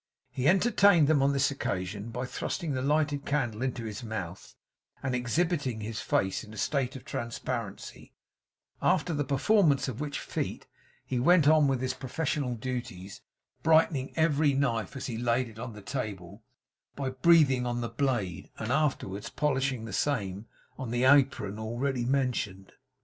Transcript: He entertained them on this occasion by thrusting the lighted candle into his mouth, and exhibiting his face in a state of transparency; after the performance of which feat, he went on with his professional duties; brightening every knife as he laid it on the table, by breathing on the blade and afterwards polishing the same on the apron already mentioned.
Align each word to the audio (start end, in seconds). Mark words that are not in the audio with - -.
He 0.31 0.47
entertained 0.49 1.07
them 1.07 1.21
on 1.21 1.31
this 1.31 1.51
occasion 1.51 2.09
by 2.09 2.25
thrusting 2.25 2.71
the 2.73 2.81
lighted 2.81 3.23
candle 3.23 3.61
into 3.61 3.85
his 3.85 4.01
mouth, 4.03 4.55
and 5.03 5.13
exhibiting 5.13 5.81
his 5.81 6.01
face 6.01 6.43
in 6.43 6.51
a 6.55 6.57
state 6.57 6.95
of 6.95 7.05
transparency; 7.05 8.11
after 8.81 9.13
the 9.13 9.23
performance 9.23 9.87
of 9.87 10.01
which 10.01 10.19
feat, 10.19 10.65
he 11.05 11.19
went 11.19 11.47
on 11.47 11.67
with 11.67 11.81
his 11.81 11.93
professional 11.93 12.55
duties; 12.55 13.21
brightening 13.61 14.11
every 14.15 14.53
knife 14.53 14.95
as 14.95 15.05
he 15.05 15.19
laid 15.19 15.47
it 15.47 15.59
on 15.59 15.73
the 15.73 15.83
table, 15.83 16.41
by 16.95 17.11
breathing 17.11 17.67
on 17.67 17.81
the 17.81 17.87
blade 17.87 18.49
and 18.57 18.71
afterwards 18.71 19.29
polishing 19.29 19.85
the 19.85 19.93
same 19.93 20.47
on 20.79 20.89
the 20.89 21.03
apron 21.03 21.59
already 21.59 22.05
mentioned. 22.05 22.73